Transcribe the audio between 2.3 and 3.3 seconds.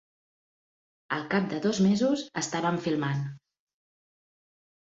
estàvem filmant.